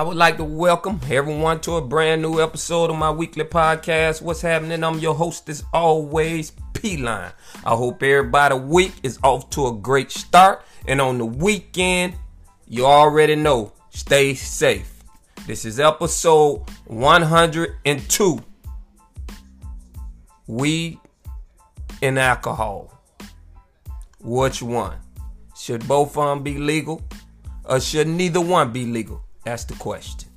[0.00, 4.22] I would like to welcome everyone to a brand new episode of my weekly podcast.
[4.22, 4.82] What's happening?
[4.82, 7.32] I'm your host, as always, P Line.
[7.66, 10.64] I hope everybody week is off to a great start.
[10.88, 12.14] And on the weekend,
[12.66, 14.90] you already know, stay safe.
[15.46, 18.42] This is episode 102
[20.46, 20.98] Weed
[22.00, 23.02] and alcohol.
[24.18, 24.96] Which one?
[25.54, 27.02] Should both of them be legal?
[27.66, 29.26] Or should neither one be legal?
[29.44, 30.28] That's the question.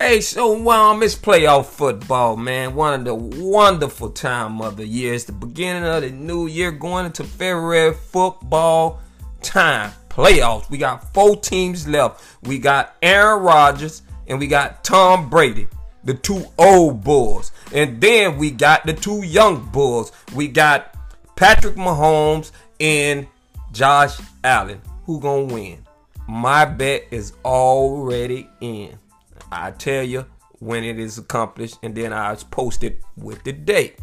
[0.00, 2.76] Hey, so um, it's playoff football, man.
[2.76, 5.12] One of the wonderful time of the year.
[5.12, 9.00] It's the beginning of the new year, going into February football
[9.42, 9.92] time.
[10.08, 10.70] Playoffs.
[10.70, 12.24] We got four teams left.
[12.44, 15.66] We got Aaron Rodgers and we got Tom Brady,
[16.04, 17.50] the two old bulls.
[17.74, 20.12] And then we got the two young bulls.
[20.32, 20.94] We got
[21.34, 23.26] Patrick Mahomes and
[23.72, 24.80] Josh Allen.
[25.06, 25.84] Who gonna win?
[26.28, 28.98] My bet is already in.
[29.50, 30.26] I tell you
[30.58, 33.98] when it is accomplished, and then I post it with the date.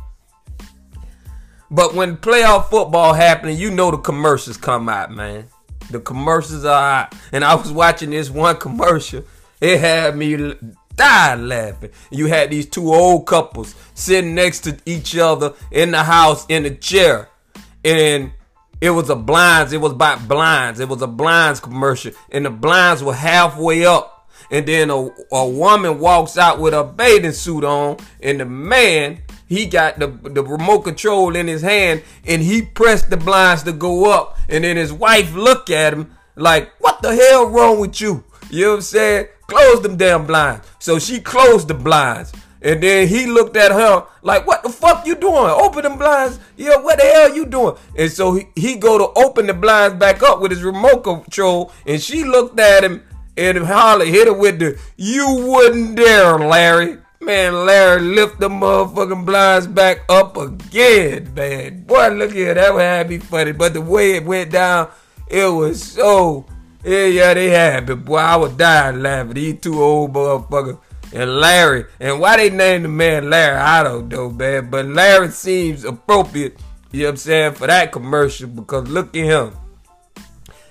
[1.69, 5.47] But when playoff football happening, you know the commercials come out, man.
[5.91, 7.15] The commercials are out.
[7.31, 9.23] And I was watching this one commercial.
[9.61, 10.55] It had me
[10.95, 11.91] die laughing.
[12.09, 16.65] You had these two old couples sitting next to each other in the house in
[16.65, 17.29] a chair.
[17.83, 18.31] And
[18.81, 19.73] it was a blinds.
[19.73, 20.79] It was about blinds.
[20.79, 22.11] It was a blinds commercial.
[22.31, 24.29] And the blinds were halfway up.
[24.51, 27.97] And then a, a woman walks out with a bathing suit on.
[28.21, 32.03] And the man, he got the, the remote control in his hand.
[32.25, 34.37] And he pressed the blinds to go up.
[34.49, 38.23] And then his wife looked at him like, what the hell wrong with you?
[38.49, 39.27] You know what I'm saying?
[39.47, 40.67] Close them damn blinds.
[40.79, 42.33] So she closed the blinds.
[42.61, 45.35] And then he looked at her like, what the fuck you doing?
[45.35, 46.39] Open them blinds.
[46.57, 47.75] Yeah, what the hell you doing?
[47.97, 51.71] And so he, he go to open the blinds back up with his remote control.
[51.85, 53.03] And she looked at him
[53.37, 56.97] and Holly hit her with the, you wouldn't dare, Larry.
[57.21, 61.83] Man, Larry lift the motherfucking blinds back up again, man.
[61.83, 63.51] Boy, look here, that would have me funny.
[63.51, 64.89] But the way it went down,
[65.27, 66.45] it was so,
[66.83, 67.95] yeah, yeah, they had me.
[67.95, 69.33] Boy, I was dying laughing.
[69.33, 70.79] These two old motherfuckers
[71.15, 71.85] and Larry.
[71.99, 74.69] And why they named the man Larry, I don't know, man.
[74.69, 76.59] But Larry seems appropriate,
[76.91, 79.53] you know what I'm saying, for that commercial because look at him.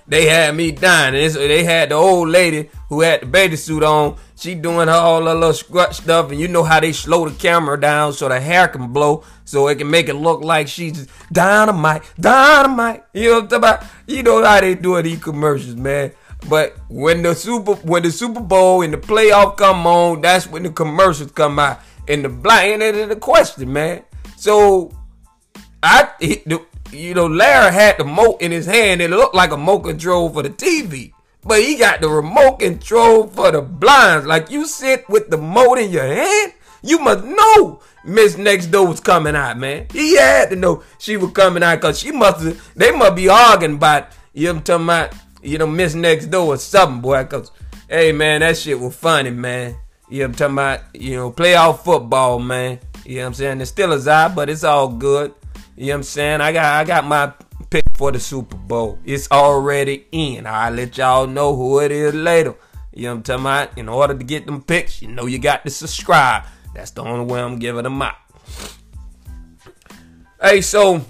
[0.07, 1.15] They had me dying.
[1.15, 4.17] And they had the old lady who had the bathing suit on.
[4.35, 6.29] She doing her all her little scrut stuff.
[6.29, 9.23] And you know how they slow the camera down so the hair can blow.
[9.45, 13.03] So it can make it look like she's dynamite, dynamite.
[13.13, 13.83] You know what I'm talking about?
[14.05, 16.11] You know how they do these commercials, man.
[16.49, 20.63] But when the super when the Super Bowl and the playoff come on, that's when
[20.63, 21.79] the commercials come out.
[22.07, 24.03] And the blind and the question, man.
[24.37, 24.91] So
[25.81, 29.01] I the, you know, Larry had the remote in his hand.
[29.01, 31.13] It looked like a remote control for the TV.
[31.43, 34.25] But he got the remote control for the blinds.
[34.25, 38.87] Like you sit with the remote in your hand, you must know Miss Next Door
[38.87, 39.87] was coming out, man.
[39.91, 43.75] He had to know she was coming out because she must they must be arguing
[43.75, 45.13] about, you know I'm talking about,
[45.45, 47.23] you know, Miss Next Door or something, boy.
[47.23, 47.51] Because,
[47.87, 49.77] hey, man, that shit was funny, man.
[50.09, 52.79] You know I'm talking about, you know, playoff football, man.
[53.05, 53.57] You know what I'm saying?
[53.59, 55.33] The Steelers out, but it's all good.
[55.75, 56.41] You know what I'm saying?
[56.41, 57.33] I got I got my
[57.69, 58.99] pick for the Super Bowl.
[59.03, 60.47] It's already in.
[60.47, 62.55] I'll let y'all know who it is later.
[62.93, 63.77] You know what I'm talking about?
[63.77, 66.45] In order to get them picks, you know you got to subscribe.
[66.73, 68.15] That's the only way I'm giving them out.
[70.41, 71.03] Hey, so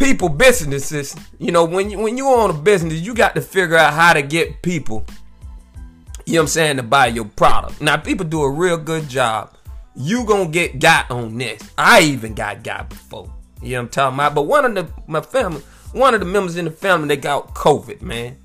[0.00, 3.76] people businesses, you know, when you when you own a business, you got to figure
[3.76, 5.04] out how to get people,
[6.24, 7.80] you know what I'm saying, to buy your product.
[7.82, 9.54] Now people do a real good job.
[9.94, 11.62] You gonna get got on this.
[11.76, 13.30] I even got got before.
[13.62, 14.34] You know what I'm talking about?
[14.34, 15.60] But one of the my family,
[15.92, 18.38] one of the members in the family, they got COVID, man.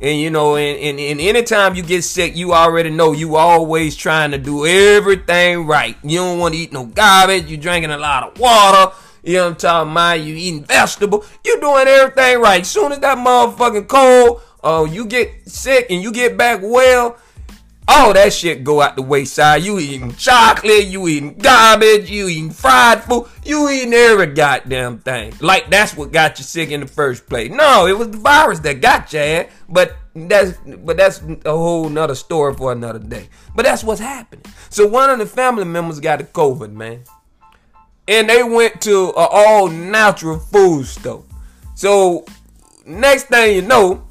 [0.00, 3.96] And you know, and, and, and anytime you get sick, you already know you always
[3.96, 5.96] trying to do everything right.
[6.04, 7.50] You don't want to eat no garbage.
[7.50, 8.94] You drinking a lot of water.
[9.22, 10.20] You know what I'm talking about?
[10.20, 11.24] You eating vegetable.
[11.44, 12.64] You doing everything right.
[12.64, 17.16] Soon as that motherfucking cold, uh, you get sick and you get back well,
[17.88, 19.62] all that shit go out the wayside.
[19.62, 25.34] You eating chocolate, you eating garbage, you eating fried food, you eating every goddamn thing.
[25.40, 27.50] Like that's what got you sick in the first place.
[27.50, 29.46] No, it was the virus that got you ass.
[29.68, 33.28] But that's but that's a whole nother story for another day.
[33.54, 34.44] But that's what's happening.
[34.68, 37.02] So one of the family members got the COVID, man.
[38.10, 41.22] And they went to an all natural food store.
[41.76, 42.26] So
[42.84, 44.02] next thing you know,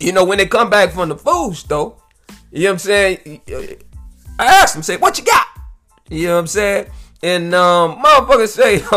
[0.00, 1.96] you know, when they come back from the food store,
[2.50, 3.40] you know what I'm saying?
[4.40, 5.46] I asked them, say, what you got?
[6.08, 6.86] You know what I'm saying?
[7.22, 8.78] And um, motherfucker say,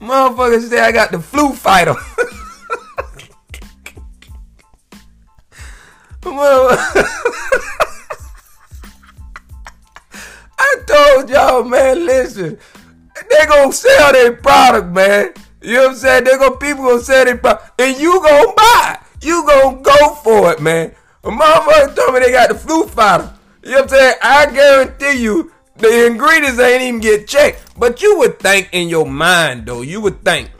[0.00, 1.94] "Motherfuckers say I got the flu fighter.
[10.88, 12.58] told y'all, man, listen,
[13.30, 15.34] they gonna sell their product, man.
[15.60, 16.24] You know what I'm saying?
[16.24, 20.52] They gonna people gonna sell their product, and you gonna buy you gonna go for
[20.52, 20.94] it, man.
[21.24, 23.32] A motherfucker told me they got the flu fighter.
[23.64, 24.14] You know what I'm saying?
[24.22, 27.78] I guarantee you the ingredients ain't even get checked.
[27.78, 30.50] But you would think in your mind, though, you would think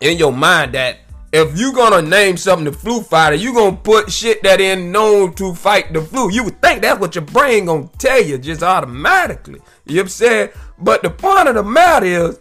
[0.00, 0.98] in your mind that
[1.32, 5.32] if you gonna name something the flu fighter, you gonna put shit that ain't known
[5.34, 6.30] to fight the flu.
[6.30, 9.60] You would think that's what your brain gonna tell you just automatically.
[9.86, 10.48] You know what I'm saying?
[10.78, 12.38] But the point of the matter is,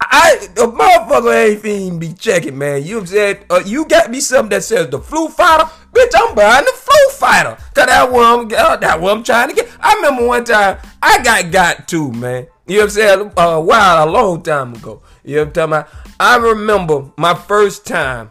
[0.00, 2.82] I the motherfucker ain't even be checking, man.
[2.82, 6.12] You said uh, you got me something that says the flu fighter, bitch.
[6.16, 9.54] I'm buying the flu fighter, cause that what I'm uh, that what I'm trying to
[9.54, 9.68] get.
[9.80, 12.46] I remember one time I got got two, man.
[12.66, 13.32] You know what I'm saying?
[13.36, 15.02] Uh, wow, a long time ago.
[15.24, 15.88] You know what I'm talking about?
[16.18, 18.30] I remember my first time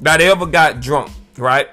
[0.00, 1.10] that I ever got drunk.
[1.36, 1.68] Right?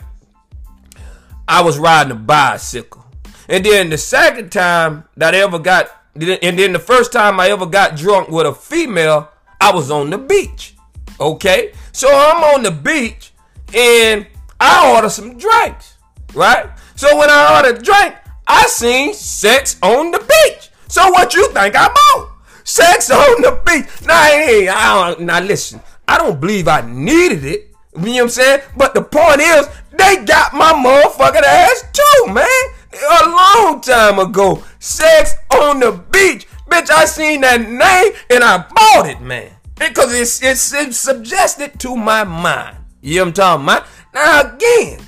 [1.47, 3.06] I was riding a bicycle,
[3.47, 7.50] and then the second time that I ever got and then the first time I
[7.50, 9.29] ever got drunk with a female,
[9.61, 10.75] I was on the beach.
[11.19, 11.73] Okay?
[11.91, 13.31] So I'm on the beach
[13.73, 14.27] and
[14.59, 15.95] I order some drinks.
[16.33, 16.69] Right?
[16.95, 18.15] So when I ordered drink,
[18.47, 20.69] I seen sex on the beach.
[20.88, 22.29] So what you think I bought?
[22.69, 23.88] Sex on the beach.
[24.06, 27.71] Now, hey, I don't, now listen, I don't believe I needed it.
[27.95, 28.62] You know what I'm saying?
[28.77, 29.68] But the point is,
[29.98, 32.45] they got my motherfucking ass too, man
[32.94, 34.63] a long time ago.
[34.77, 36.48] Sex on the beach.
[36.68, 39.51] Bitch, I seen that name and I bought it, man.
[39.75, 42.77] Because it's, it's, it's suggested to my mind.
[43.01, 43.88] You know what I'm talking about?
[44.13, 45.00] Now again,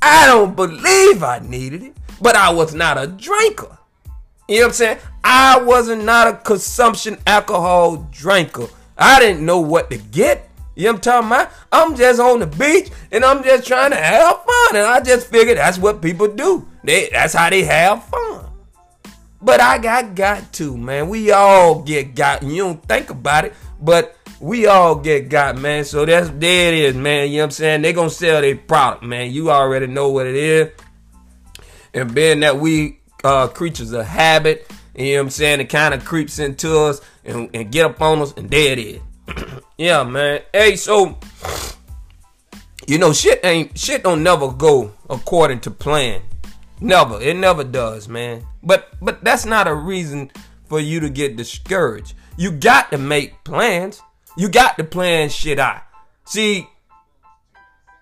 [0.00, 3.76] I don't believe I needed it, but I was not a drinker.
[4.48, 4.98] You know what I'm saying?
[5.22, 8.66] I wasn't not a consumption alcohol drinker.
[8.96, 10.48] I didn't know what to get.
[10.74, 11.50] You know what I'm talking about?
[11.70, 14.76] I'm just on the beach and I'm just trying to have fun.
[14.76, 16.66] And I just figured that's what people do.
[16.82, 18.46] They that's how they have fun.
[19.42, 21.08] But I got got to, man.
[21.08, 22.42] We all get got.
[22.42, 25.84] You don't think about it, but we all get got, man.
[25.84, 27.28] So that's there it is, man.
[27.28, 27.82] You know what I'm saying?
[27.82, 29.30] They gonna sell their product, man.
[29.30, 30.70] You already know what it is.
[31.92, 35.94] And being that we uh creatures of habit, you know what I'm saying, it kind
[35.94, 39.00] of creeps into us and, and get up on us, and there it is.
[39.78, 40.42] yeah, man.
[40.52, 41.18] Hey, so
[42.86, 46.22] you know, shit ain't shit don't never go according to plan.
[46.80, 47.20] Never.
[47.20, 48.46] It never does, man.
[48.62, 50.30] But but that's not a reason
[50.68, 52.14] for you to get discouraged.
[52.36, 54.00] You got to make plans.
[54.36, 55.82] You got to plan shit out.
[56.24, 56.68] See,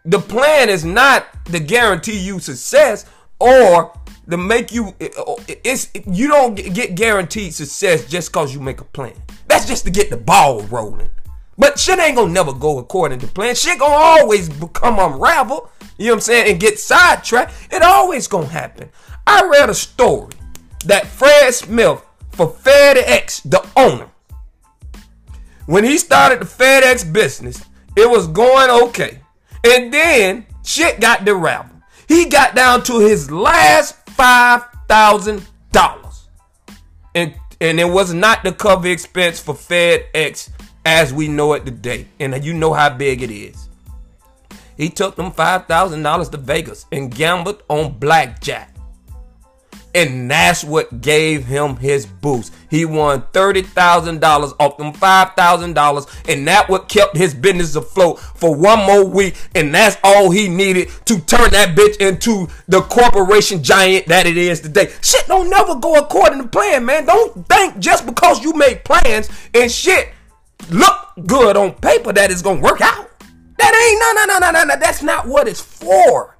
[0.04, 3.06] the plan is not to guarantee you success
[3.40, 3.92] or
[4.30, 8.84] to make you oh, it's you don't get guaranteed success just cause you make a
[8.84, 9.14] plan.
[9.46, 11.10] That's just to get the ball rolling.
[11.58, 13.54] But shit ain't gonna never go according to plan.
[13.54, 15.68] Shit gonna always become unraveled.
[15.98, 16.50] You know what I'm saying?
[16.50, 17.54] And get sidetracked.
[17.70, 18.90] It always gonna happen.
[19.26, 20.32] I read a story
[20.84, 22.02] that Fred Smith
[22.32, 24.08] for FedEx, the owner,
[25.66, 27.64] when he started the FedEx business,
[27.96, 29.20] it was going okay.
[29.64, 31.66] And then shit got derailed.
[32.06, 36.28] He got down to his last five thousand dollars.
[37.14, 40.50] And and it was not the cover expense for FedEx
[40.84, 42.06] as we know it today.
[42.20, 43.68] And you know how big it is.
[44.76, 48.75] He took them $5,000 to Vegas and gambled on blackjack.
[49.96, 52.52] And that's what gave him his boost.
[52.68, 56.28] He won $30,000 off them $5,000.
[56.28, 59.36] And that what kept his business afloat for one more week.
[59.54, 64.36] And that's all he needed to turn that bitch into the corporation giant that it
[64.36, 64.92] is today.
[65.00, 67.06] Shit don't never go according to plan, man.
[67.06, 70.10] Don't think just because you make plans and shit
[70.68, 70.94] look
[71.26, 73.08] good on paper that it's gonna work out.
[73.56, 74.78] That ain't no no no no no no.
[74.78, 76.36] That's not what it's for.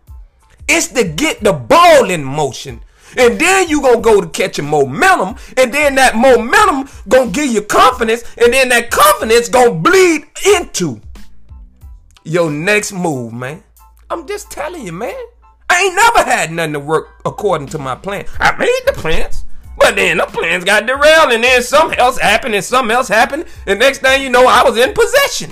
[0.69, 2.83] It's to get the ball in motion.
[3.17, 7.63] And then you gonna go to catching momentum, and then that momentum gonna give you
[7.63, 11.01] confidence, and then that confidence gonna bleed into
[12.25, 13.63] your next move, man.
[14.11, 15.15] I'm just telling you, man.
[15.69, 18.25] I ain't never had nothing to work according to my plan.
[18.39, 19.45] I made the plans,
[19.77, 23.47] but then the plans got derailed, and then something else happened, and something else happened,
[23.67, 25.51] and next thing you know, I was in possession.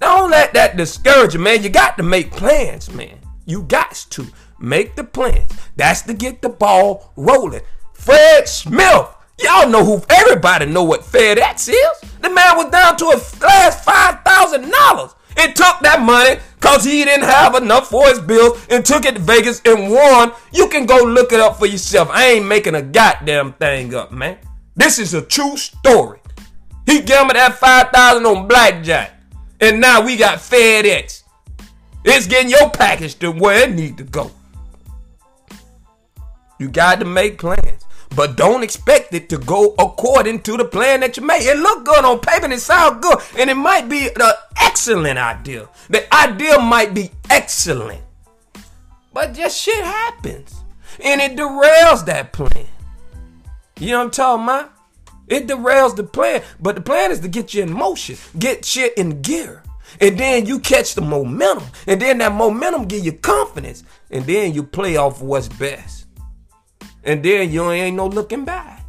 [0.00, 1.62] Don't let that discourage you, man.
[1.62, 3.18] You got to make plans, man.
[3.46, 4.26] You got to
[4.58, 5.50] make the plans.
[5.76, 7.62] That's to get the ball rolling.
[7.92, 9.08] Fred Smith.
[9.42, 12.10] Y'all know who everybody know what FedEx is.
[12.20, 16.84] The man was down to his last five thousand dollars and took that money because
[16.84, 20.32] he didn't have enough for his bills and took it to Vegas and won.
[20.52, 22.08] You can go look it up for yourself.
[22.10, 24.38] I ain't making a goddamn thing up, man.
[24.76, 26.20] This is a true story.
[26.86, 29.12] He gambled that five thousand on blackjack,
[29.60, 31.22] and now we got FedEx.
[32.04, 34.30] It's getting your package to where it need to go.
[36.58, 37.84] You got to make plans.
[38.14, 41.42] But don't expect it to go according to the plan that you made.
[41.42, 43.18] It look good on paper and it sound good.
[43.36, 45.68] And it might be the excellent idea.
[45.88, 48.02] The idea might be excellent.
[49.12, 50.62] But just shit happens.
[51.02, 52.66] And it derails that plan.
[53.80, 54.72] You know what I'm talking about?
[55.26, 56.42] It derails the plan.
[56.60, 58.16] But the plan is to get you in motion.
[58.38, 59.62] Get shit in gear.
[60.00, 61.64] And then you catch the momentum.
[61.88, 63.82] And then that momentum give you confidence.
[64.10, 66.03] And then you play off what's best
[67.04, 68.84] and then you ain't no looking back.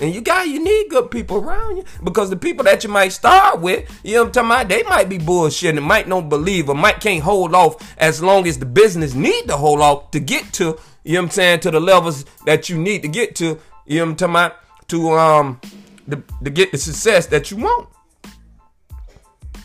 [0.00, 3.10] And you got you need good people around you because the people that you might
[3.10, 6.30] start with, you know what I'm talking about, they might be bullshit and might don't
[6.30, 10.10] believe or might can't hold off as long as the business need to hold off
[10.12, 13.08] to get to, you know what I'm saying, to the levels that you need to
[13.08, 15.60] get to, you know what I'm talking about, to um
[16.08, 17.88] to, to get the success that you want.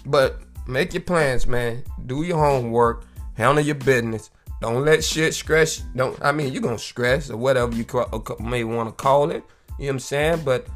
[0.06, 1.84] But make your plans, man.
[2.06, 4.30] Do your homework, handle your business,
[4.74, 5.84] don't let shit stress.
[5.96, 6.18] Don't.
[6.24, 7.86] I mean, you're gonna stress or whatever you
[8.40, 9.36] may want to call it.
[9.36, 9.44] You know
[9.78, 10.42] what I'm saying?
[10.44, 10.68] But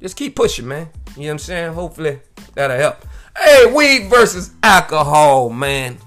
[0.00, 0.88] just keep pushing, man.
[1.16, 1.72] You know what I'm saying?
[1.72, 2.20] Hopefully
[2.54, 3.04] that'll help.
[3.36, 5.98] Hey, weed versus alcohol, man.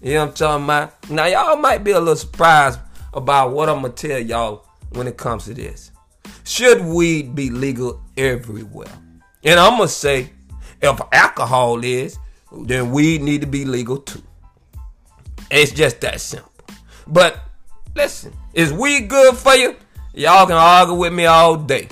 [0.00, 1.10] You know what I'm talking about?
[1.10, 2.78] Now y'all might be a little surprised
[3.14, 5.90] about what I'm gonna tell y'all when it comes to this.
[6.44, 8.92] Should weed be legal everywhere?
[9.44, 10.30] And I'm gonna say,
[10.80, 12.18] if alcohol is,
[12.52, 14.22] then weed need to be legal too.
[15.52, 16.50] It's just that simple.
[17.06, 17.40] But
[17.94, 19.76] listen, is weed good for you?
[20.14, 21.88] Y'all can argue with me all day.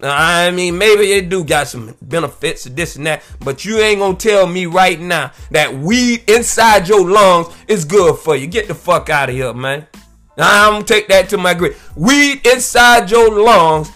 [0.00, 4.16] I mean, maybe it do got some benefits this and that, but you ain't gonna
[4.16, 8.46] tell me right now that weed inside your lungs is good for you.
[8.46, 9.86] Get the fuck out of here, man.
[10.38, 11.80] I'm gonna take that to my grave.
[11.94, 13.90] Weed inside your lungs,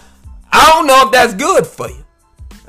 [0.51, 2.05] I don't know if that's good for you.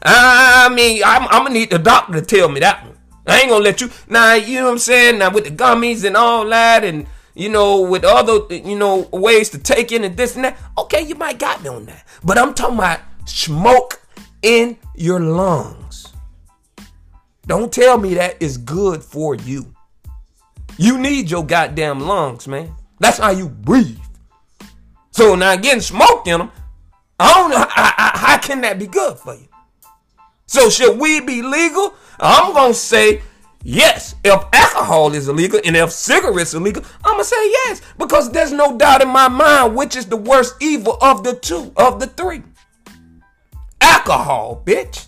[0.02, 2.97] I mean, I'm, I'm gonna need the doctor to tell me that one.
[3.28, 3.90] I ain't gonna let you.
[4.08, 5.18] Now, you know what I'm saying?
[5.18, 9.50] Now, with the gummies and all that, and you know, with other, you know, ways
[9.50, 10.58] to take in and this and that.
[10.76, 12.04] Okay, you might got me on that.
[12.24, 14.00] But I'm talking about smoke
[14.42, 16.12] in your lungs.
[17.46, 19.74] Don't tell me that is good for you.
[20.76, 22.74] You need your goddamn lungs, man.
[23.00, 23.98] That's how you breathe.
[25.10, 26.50] So now getting smoke in them,
[27.18, 29.48] I don't know how, can that be good for you?
[30.46, 31.94] So should weed be legal?
[32.20, 33.22] I'm gonna say
[33.62, 34.14] yes.
[34.24, 38.52] If alcohol is illegal and if cigarettes are illegal, I'm gonna say yes because there's
[38.52, 42.06] no doubt in my mind which is the worst evil of the two, of the
[42.06, 42.42] three.
[43.80, 45.06] Alcohol, bitch.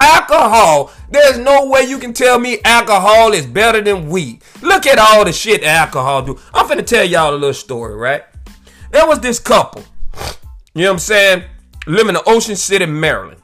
[0.00, 0.90] Alcohol.
[1.10, 4.42] There's no way you can tell me alcohol is better than weed.
[4.62, 6.38] Look at all the shit alcohol do.
[6.52, 8.24] I'm finna tell y'all a little story, right?
[8.90, 9.84] There was this couple.
[10.74, 11.44] You know what I'm saying?
[11.86, 13.40] Living in Ocean City, Maryland.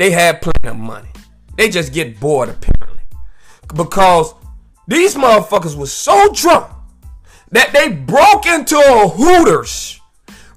[0.00, 1.10] They had plenty of money.
[1.58, 3.02] They just get bored apparently.
[3.74, 4.32] Because
[4.88, 6.72] these motherfuckers was so drunk
[7.50, 10.00] that they broke into a Hooters,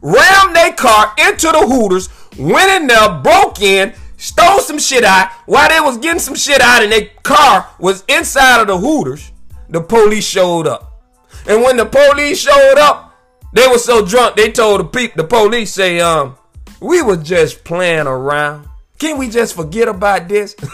[0.02, 2.08] rammed their car into the Hooters,
[2.40, 5.30] went in there, broke in, stole some shit out.
[5.46, 9.34] While they was getting some shit out and their car was inside of the Hooters,
[9.68, 11.04] the police showed up.
[11.48, 13.14] And when the police showed up,
[13.52, 16.38] they were so drunk they told the people, the police say, um,
[16.80, 18.70] we were just playing around.
[19.04, 20.56] Can we just forget about this?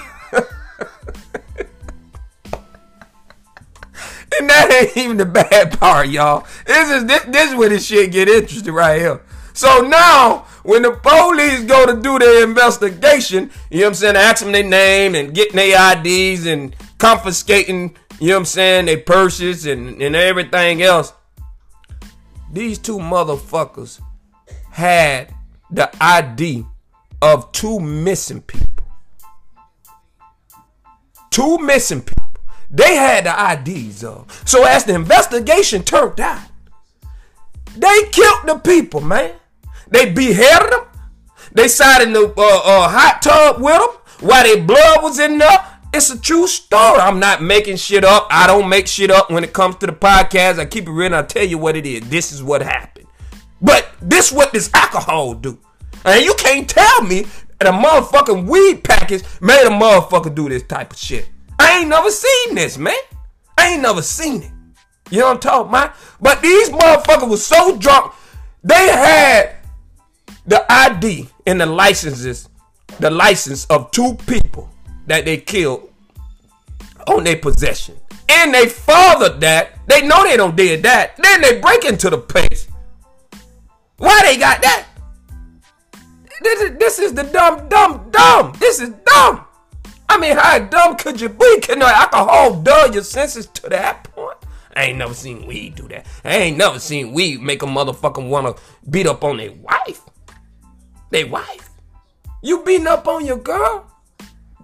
[4.39, 6.45] And that ain't even the bad part, y'all.
[6.65, 9.19] This is this, this is where this shit get interesting right here.
[9.53, 14.15] So now, when the police go to do their investigation, you know what I'm saying,
[14.15, 18.85] ask them their name and getting their IDs and confiscating, you know what I'm saying,
[18.85, 21.11] their purses and, and everything else.
[22.53, 23.99] These two motherfuckers
[24.69, 25.33] had
[25.71, 26.65] the ID
[27.21, 28.85] of two missing people.
[31.31, 32.23] Two missing people.
[32.71, 34.43] They had the IDs of.
[34.45, 36.41] So as the investigation turned out,
[37.75, 39.33] they killed the people, man.
[39.89, 40.85] They beheaded them.
[41.51, 45.37] They sat in the uh, uh, hot tub with them while their blood was in
[45.39, 45.65] there.
[45.91, 46.99] It's a true story.
[46.99, 48.27] I'm not making shit up.
[48.29, 50.59] I don't make shit up when it comes to the podcast.
[50.59, 52.07] I keep it real and I tell you what it is.
[52.09, 53.07] This is what happened.
[53.59, 55.57] But this what this alcohol do.
[56.05, 57.25] And you can't tell me
[57.59, 61.29] that a motherfucking weed package made a motherfucker do this type of shit.
[61.59, 62.95] I ain't never seen this, man.
[63.57, 64.51] I ain't never seen it.
[65.09, 65.95] You know what I'm talking about?
[66.21, 68.13] But these motherfuckers was so drunk,
[68.63, 69.57] they had
[70.45, 72.49] the ID and the licenses,
[72.99, 74.69] the license of two people
[75.07, 75.91] that they killed
[77.07, 77.95] on their possession.
[78.29, 79.79] And they fathered that.
[79.87, 81.17] They know they don't did that.
[81.17, 82.67] Then they break into the place.
[83.97, 84.85] Why they got that?
[86.41, 88.53] This is, this is the dumb, dumb, dumb.
[88.59, 89.45] This is dumb.
[90.07, 91.59] I mean, how dumb could you be?
[91.61, 94.37] Can alcohol dull your senses to that point?
[94.75, 96.07] I ain't never seen weed do that.
[96.23, 98.55] I ain't never seen weed make a motherfucker wanna
[98.89, 100.01] beat up on their wife.
[101.11, 101.69] Their wife.
[102.41, 103.85] You beating up on your girl?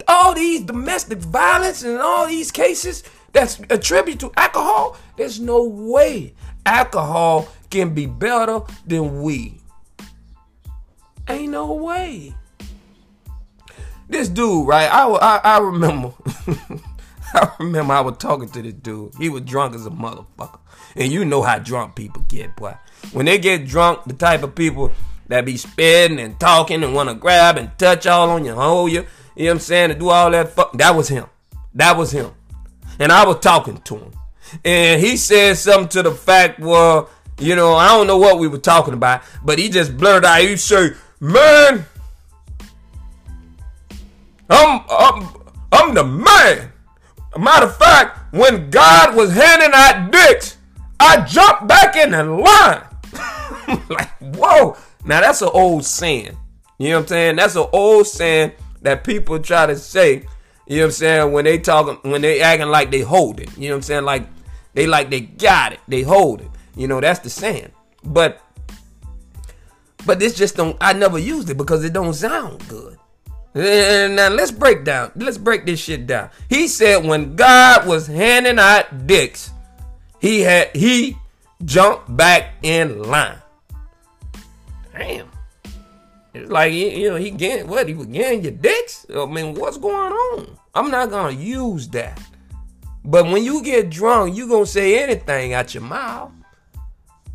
[0.08, 3.03] All these domestic violence and all these cases
[3.34, 6.34] that's attributed to alcohol, there's no way
[6.65, 9.60] alcohol can be better than weed.
[11.27, 12.36] Ain't no way.
[14.08, 14.86] This dude, right?
[14.86, 16.13] I, I, I remember.
[17.34, 19.13] I remember I was talking to this dude.
[19.17, 20.60] He was drunk as a motherfucker.
[20.96, 22.75] And you know how drunk people get, boy.
[23.12, 24.91] When they get drunk, the type of people
[25.27, 28.91] that be spitting and talking and want to grab and touch all on you, hold
[28.91, 29.05] you,
[29.36, 30.74] you know what I'm saying, to do all that fuck.
[30.74, 31.25] That was him.
[31.74, 32.32] That was him.
[33.00, 34.12] And I was talking to him.
[34.63, 38.48] And he said something to the fact, well, you know, I don't know what we
[38.48, 41.86] were talking about, but he just blurted out, he said, man,
[44.50, 45.30] I'm, I'm,
[45.71, 46.71] I'm the man.
[47.38, 50.58] Matter of fact, when God was handing out dicks,
[51.00, 52.82] I jumped back in the line.
[53.89, 54.78] like, whoa.
[55.04, 56.38] Now that's an old saying.
[56.78, 57.36] You know what I'm saying?
[57.38, 60.26] That's an old saying that people try to say.
[60.67, 61.32] You know what I'm saying?
[61.32, 63.56] When they talking, when they acting like they hold it.
[63.58, 64.06] You know what I'm saying?
[64.06, 64.28] Like
[64.73, 65.80] they like they got it.
[65.88, 66.50] They hold it.
[66.76, 67.71] You know, that's the saying.
[68.04, 68.41] But
[70.06, 72.98] but this just don't I never used it because it don't sound good.
[73.56, 75.12] Now let's break down.
[75.15, 76.30] Let's break this shit down.
[76.50, 79.52] He said when God was handing out dicks,
[80.20, 81.18] he had he
[81.63, 83.38] jumped back in line.
[84.94, 85.30] Damn.
[86.34, 89.06] It's like you know he getting what he was getting your dicks.
[89.15, 90.58] I mean, what's going on?
[90.74, 92.22] I'm not gonna use that.
[93.06, 96.32] But when you get drunk, you gonna say anything out your mouth,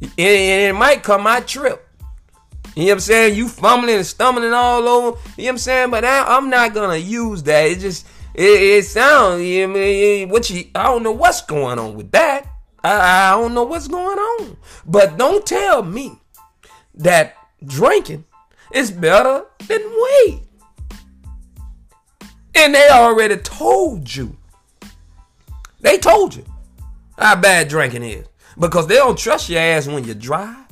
[0.03, 1.89] and it might come out trip.
[2.77, 3.37] You know what I'm saying?
[3.37, 5.07] You fumbling and stumbling all over.
[5.07, 5.91] You know what I'm saying?
[5.91, 7.67] But I, am not gonna use that.
[7.67, 9.43] It just it, it sounds.
[9.43, 10.71] You know what, I mean, what you?
[10.75, 12.47] I don't know what's going on with that.
[12.83, 14.57] I, I don't know what's going on.
[14.87, 16.19] But don't tell me
[16.95, 18.25] that drinking
[18.73, 20.43] is better than weed.
[22.55, 24.37] And they already told you.
[25.81, 26.45] They told you
[27.19, 28.27] how bad drinking is
[28.59, 30.70] because they don't trust your ass when you drive.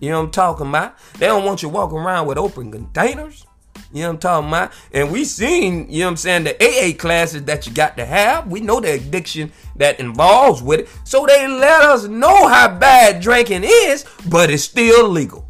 [0.00, 0.96] You know what I'm talking about?
[1.18, 3.46] They don't want you walking around with open containers.
[3.92, 4.72] You know what I'm talking about?
[4.92, 8.04] And we seen, you know what I'm saying, the AA classes that you got to
[8.04, 8.46] have.
[8.46, 10.88] We know the addiction that involves with it.
[11.04, 15.46] So they let us know how bad drinking is, but it's still legal.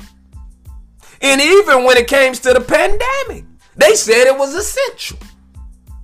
[1.20, 3.44] And even when it came to the pandemic,
[3.76, 5.18] they said it was essential.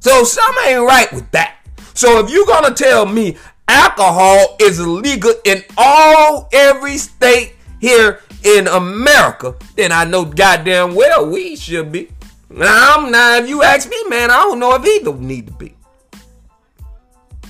[0.01, 1.57] So something ain't right with that.
[1.95, 8.69] So if you're gonna tell me alcohol is illegal in all every state here in
[8.69, 12.09] America, then I know goddamn well we should be.
[12.49, 15.53] Now, I'm not, if you ask me, man, I don't know if either need to
[15.53, 15.75] be.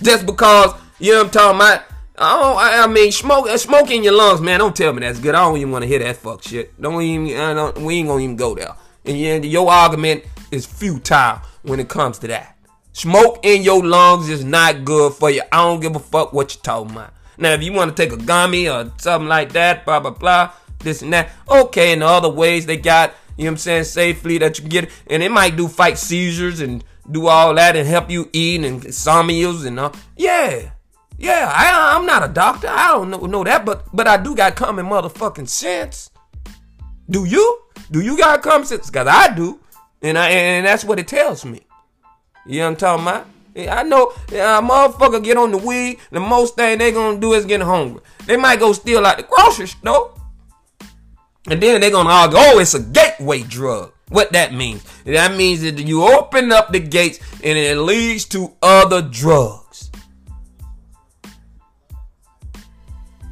[0.03, 1.83] Just because, you know what I'm talking about?
[2.19, 4.61] I, don't, I mean, smoke, uh, smoke in your lungs, man.
[4.61, 5.35] Don't tell me that's good.
[5.35, 6.81] I don't even want to hear that fuck shit.
[6.81, 8.75] Don't even, I don't, we ain't gonna even go there.
[9.05, 12.57] And your argument is futile when it comes to that.
[12.93, 15.43] Smoke in your lungs is not good for you.
[15.53, 17.13] I don't give a fuck what you're talking about.
[17.37, 20.53] Now, if you want to take a gummy or something like that, blah blah blah,
[20.81, 21.31] this and that.
[21.49, 24.63] Okay, in the other ways they got, you know what I'm saying, safely that you
[24.63, 28.29] can get And it might do fight seizures and do all that and help you
[28.33, 29.95] eat and insomnias and all.
[30.17, 30.71] Yeah.
[31.19, 32.69] Yeah, I, I'm not a doctor.
[32.69, 36.11] I don't know, know that, but but I do got common motherfucking sense.
[37.09, 37.63] Do you?
[37.91, 38.91] Do you got common sense?
[38.91, 39.61] Cause I do,
[40.03, 41.63] and I and that's what it tells me.
[42.45, 43.27] You know what I'm talking about?
[43.57, 47.47] I know a motherfucker get on the weed, the most thing they gonna do is
[47.47, 48.03] get hungry.
[48.27, 50.13] They might go steal out the grocery store.
[51.49, 53.93] And then they're gonna argue, oh, it's a gateway drug.
[54.09, 54.85] What that means?
[55.05, 59.91] That means that you open up the gates and it leads to other drugs.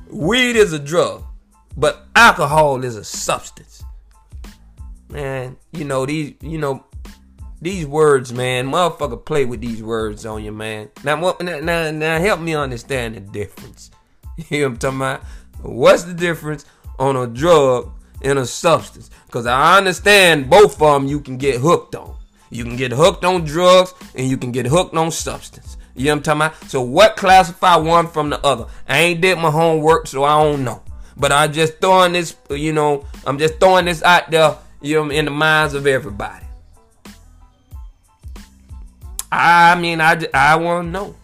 [0.08, 1.24] Weed is a drug,
[1.76, 3.84] but alcohol is a substance.
[5.08, 6.84] Man, you know these, you know,
[7.60, 10.90] these words, man, motherfucker play with these words on you, man.
[11.02, 13.90] Now, now, now, help me understand the difference.
[14.50, 15.24] You know what I'm talking about?
[15.62, 16.64] What's the difference
[16.98, 17.92] on a drug
[18.24, 19.10] and a substance?
[19.26, 22.16] Because I understand both of them you can get hooked on.
[22.50, 25.76] You can get hooked on drugs and you can get hooked on substance.
[25.94, 26.70] You know what I'm talking about?
[26.70, 28.66] So what classify one from the other?
[28.88, 30.82] I ain't did my homework, so I don't know.
[31.16, 35.10] But I just throwing this, you know, I'm just throwing this out there, you know,
[35.10, 36.44] in the minds of everybody.
[39.30, 41.14] I mean, I, I want to know.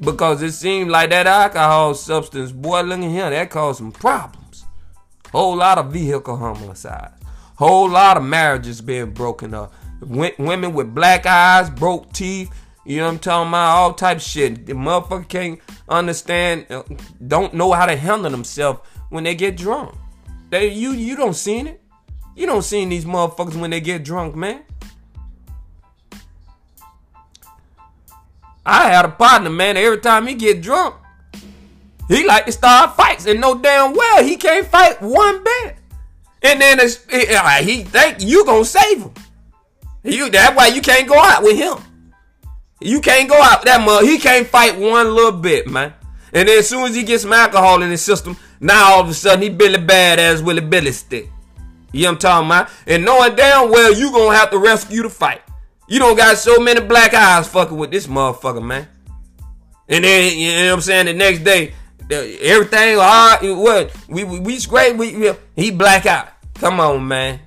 [0.00, 4.39] Because it seems like that alcohol substance, boy, look at here, that caused some problems.
[5.32, 7.14] Whole lot of vehicle homicides.
[7.56, 9.72] Whole lot of marriages being broken up.
[10.00, 12.50] women with black eyes, broke teeth,
[12.84, 13.76] you know what I'm talking about?
[13.76, 14.66] All type of shit.
[14.66, 16.82] The motherfucker can't understand, uh,
[17.26, 19.94] don't know how to handle themselves when they get drunk.
[20.48, 21.80] They you you don't seen it.
[22.34, 24.64] You don't seen these motherfuckers when they get drunk, man.
[28.64, 29.76] I had a partner, man.
[29.76, 30.96] Every time he get drunk,
[32.10, 35.76] he like to start fights, and know damn well he can't fight one bit.
[36.42, 39.12] And then it's, he think you gonna save him.
[40.02, 41.78] You that's why you can't go out with him.
[42.80, 44.04] You can't go out that much.
[44.04, 45.94] He can't fight one little bit, man.
[46.32, 49.08] And then as soon as he gets some alcohol in his system, now all of
[49.08, 51.30] a sudden he Billy Badass Willie Billy stick.
[51.92, 52.70] You know what I'm talking about?
[52.88, 55.42] And knowing damn well you gonna have to rescue the fight.
[55.86, 58.88] You don't got so many black eyes fucking with this motherfucker, man.
[59.88, 61.06] And then you know what I'm saying.
[61.06, 61.74] The next day,
[62.10, 63.38] everything all right.
[63.42, 64.96] What we we, we great.
[64.96, 66.28] We, we he black out.
[66.54, 67.40] Come on, man.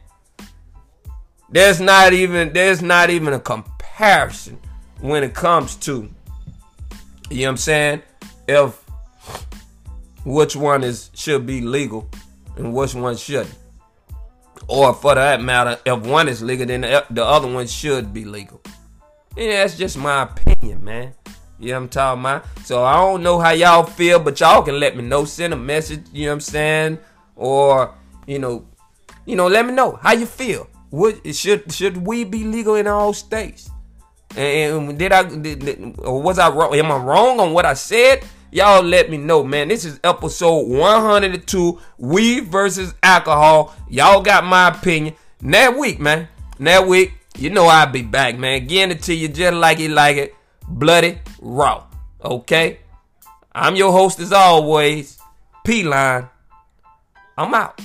[1.50, 4.60] There's not even there's not even a comparison
[5.00, 6.10] when it comes to
[7.30, 8.02] you know what I'm saying.
[8.48, 8.84] If
[10.26, 12.10] which one is should be legal
[12.56, 13.56] and which one shouldn't.
[14.68, 18.62] Or for that matter, if one is legal, then the other one should be legal.
[19.36, 21.14] Yeah, that's just my opinion, man.
[21.64, 22.46] You know what I'm talking about?
[22.66, 25.24] So I don't know how y'all feel, but y'all can let me know.
[25.24, 27.00] Send a message, you know what I'm saying?
[27.38, 27.96] Or,
[28.28, 28.66] you know,
[29.26, 30.68] you know, let me know how you feel.
[30.90, 33.72] What should should we be legal in all states?
[34.36, 36.76] And did I did, was I wrong?
[36.76, 38.26] Am I wrong on what I said?
[38.52, 39.70] Y'all let me know, man.
[39.70, 43.74] This is episode 102, weed versus alcohol.
[43.90, 45.16] Y'all got my opinion.
[45.42, 46.28] Next week, man.
[46.60, 48.68] Next week, you know I'll be back, man.
[48.68, 50.36] Getting it to you just like you like it.
[50.68, 51.84] Bloody raw.
[52.24, 52.80] Okay?
[53.54, 55.20] I'm your host as always,
[55.64, 56.28] P-Line.
[57.38, 57.80] I'm out.